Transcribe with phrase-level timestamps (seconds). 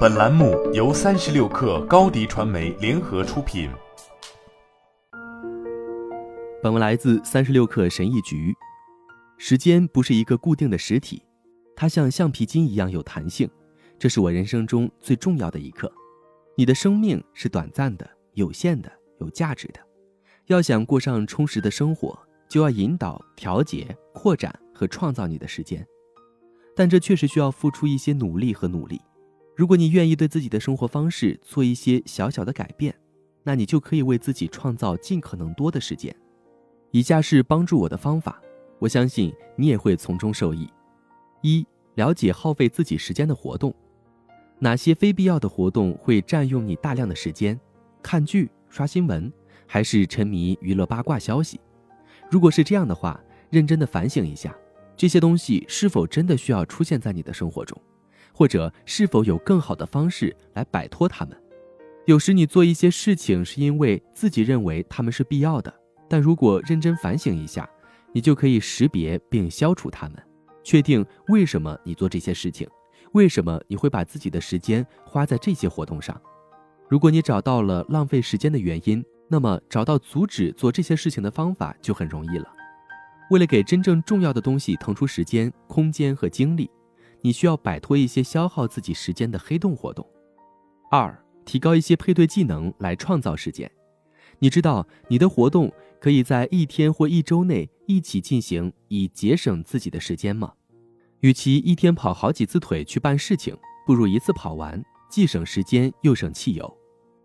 [0.00, 3.70] 本栏目由三十六氪高低传媒联合出品。
[6.62, 8.54] 本文来自三十六氪神译局。
[9.38, 11.22] 时间不是一个固定的实体，
[11.74, 13.48] 它像橡皮筋一样有弹性，
[13.98, 15.90] 这是我人生中最重要的一刻。
[16.56, 19.80] 你的生命是短暂的、有限的、有价值的。
[20.46, 22.18] 要想过上充实的生活，
[22.50, 25.86] 就要引导、调节、扩展和创造你的时间。
[26.76, 29.00] 但这确实需要付出一些努力和努力。
[29.60, 32.94] 如果你愿意对自己的生活方式做一些小小的改变，
[33.42, 36.16] 那你就可以为自己创造尽可能多的时间。
[36.92, 38.40] 以下是帮助我的方法，
[38.78, 40.66] 我相信你也会从中受益。
[41.42, 41.62] 一、
[41.96, 43.74] 了解耗费自己时间的活动，
[44.60, 47.60] 哪些非必要的活动会占用你大量的时间？
[48.02, 49.30] 看剧、刷新闻，
[49.66, 51.60] 还是沉迷娱乐八卦消息？
[52.30, 54.56] 如果是这样的话，认真的反省一下。
[54.96, 57.78] 这些东西是否真的需要出现在你的生活中，
[58.40, 61.36] 或者是否有更好的方式来摆脱他们？
[62.06, 65.70] 有时你做一些事情是因为自己认为他们是必要的，
[66.08, 67.68] 但如果认真反省一下，
[68.14, 70.16] 你就可以识别并消除他们，
[70.64, 72.66] 确定为什么你做这些事情，
[73.12, 76.18] 为什么你会把自己的时间花在这些活动上。
[76.88, 82.46] 如果你找到了浪费时间的原因，那么找到阻止做这些事情的方法就很容易了。
[83.30, 86.70] 为了给真正重要的东西腾出时间、空间和精力，
[87.22, 90.06] 你需要摆脱一些消耗自己时间的黑洞活动。
[90.90, 93.70] 二、提高一些配对技能来创造时间。
[94.38, 100.52] 你知道你的活动可以在一天或一周内一起进行，以节省自己的时间吗？
[101.20, 106.78] 与其一天跑好几次腿去办事情，不如一次跑完，既省时间又省汽油。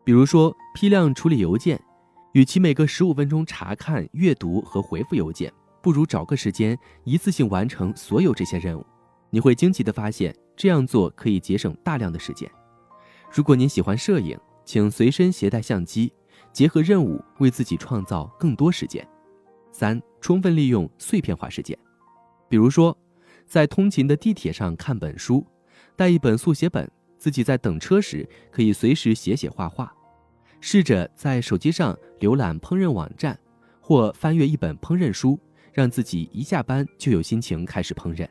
[0.04, 1.82] 比如说批量处理邮件，
[2.34, 5.52] 与其每隔十五分钟查看、阅读和回复邮件。
[5.82, 8.86] 不如找个时间一次性完成所有这些任务，
[9.36, 12.50] 你会惊奇地发现，这样做可以节省大量的时间。
[13.30, 16.14] 如果您喜欢摄影，请随身携带相机，
[16.54, 19.06] 结合任务为自己创造更多时间。
[19.74, 21.78] 三、充分利用碎片化时间，
[22.48, 22.98] 比如说，
[23.46, 25.46] 在通勤的地铁上看本书，
[25.98, 29.94] 带一本速写本，自己在等车时可以随时写写画画。
[30.62, 33.38] 试着在手机上浏览烹饪网站，
[33.82, 35.38] 或翻阅一本烹饪书。
[35.74, 38.26] 让自己一下班就有心情开始烹饪，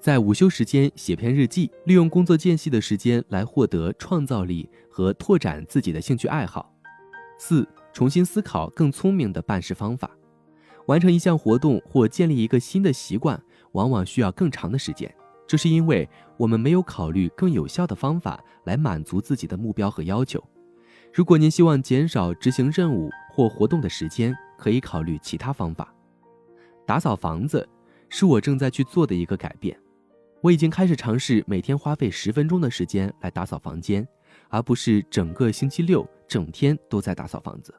[0.00, 6.72] 在午休时间写篇日记，利用工作间隙的时间来获得创造力和拓展自己的兴趣爱好。
[7.36, 10.08] 四、重新思考更聪明的办事方法。
[10.86, 13.42] 完成一项活动或建立一个新的习惯，
[13.72, 15.12] 往往需要更长的时间，
[15.48, 20.42] 这是因为我们没有考虑更有效的方法来满足自己的目标和要求。
[21.12, 25.92] 如果您希望减少执行任务或活动的时间，可以考虑其他方法。
[26.86, 27.68] 打扫房子
[28.08, 29.76] 是我正在去做的一个改变。
[30.40, 34.06] 我已经开始尝试每天花费十分钟的时间来打扫房间，
[34.48, 37.74] 而不是整个星期六整天都在打扫房子。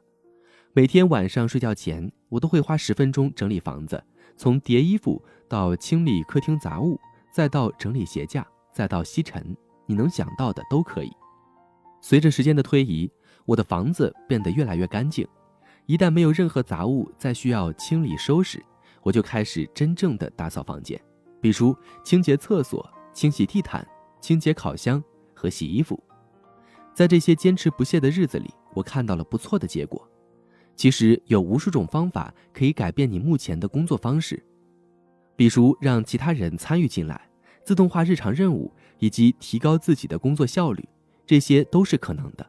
[0.74, 4.02] 每天晚上睡觉前，我都会花十分钟整理房子，
[4.36, 7.00] 从叠衣服到清理客厅杂物，
[7.32, 9.56] 再到整理鞋架，再到吸尘，
[9.86, 11.10] 你能想到的都可以。
[12.02, 13.10] 随着时间的推移，
[13.46, 15.26] 我的房子变得越来越干净。
[15.86, 18.62] 一旦没有任何杂物再需要清理收拾，
[19.02, 21.00] 我就开始真正的打扫房间，
[21.40, 23.86] 比如清洁厕所、清洗地毯、
[24.20, 25.02] 清洁烤箱
[25.34, 26.02] 和洗衣服。
[26.94, 30.06] 在这些坚持不懈的日子里，我看到了不错的结果。
[30.76, 34.42] 其实有无数种方法可以改变你目前的工作方式，
[35.36, 37.28] 比如让其他人参与进来、
[37.64, 40.88] 自动化日常任务以及提高自己的工作效率，
[41.26, 42.46] 这些都是可能的。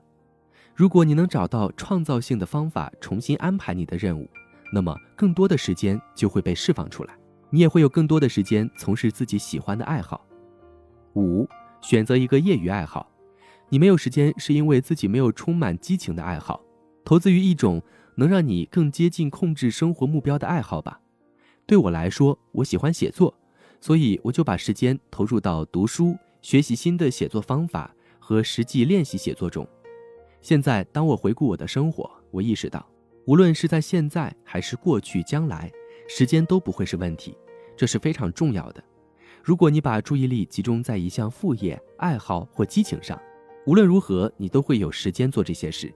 [0.73, 4.29] 如果你能找到创造性的方法，重新安排你的任务。
[4.73, 7.13] 那么，更多的时间就会被释放出来，
[7.51, 10.25] 你也会有更多的时间从事自己喜欢的爱好。
[11.15, 11.47] 五，
[11.81, 13.11] 选择一个业余爱好。
[13.69, 16.61] 你没有时间是因为自己没有充满激情的爱好，
[17.05, 17.81] 投资于一种
[18.15, 20.99] 能让你更接近控制生活目标的爱好吧。
[21.65, 23.33] 对我来说，我喜欢写作，
[23.79, 29.67] 所以我就把时间投入到读书、学习新的写作方法和实际练习写作中。
[30.41, 32.85] 现在，当我回顾我的生活，我意识到。
[33.25, 35.71] 无论是在现在还是过去、将来，
[36.09, 37.37] 时间都不会是问题，
[37.81, 38.83] 这是非常重要的。
[39.43, 43.19] 如果你把注意力集中在一项副业、爱好或激情上，
[43.65, 45.91] 无论如何，你都会有时间做这些事。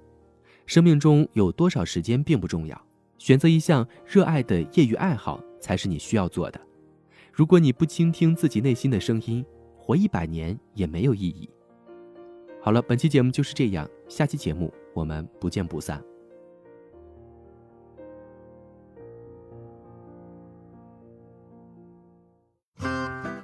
[0.66, 2.88] 生命中有多少时间并不重要，
[3.20, 6.60] 选择一项热爱的业余爱好才是你需要做的。
[7.32, 9.46] 如果你不倾听自己内心的声音，
[9.78, 11.48] 活一百年也没有意义。
[12.64, 16.04] 好了，本期节目就是这样，下期节目我们不见不散。